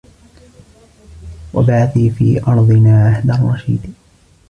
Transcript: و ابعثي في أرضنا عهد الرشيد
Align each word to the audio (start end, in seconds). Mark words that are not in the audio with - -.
و 1.53 1.57
ابعثي 1.59 2.09
في 2.09 2.43
أرضنا 2.47 3.05
عهد 3.07 3.29
الرشيد 3.31 3.93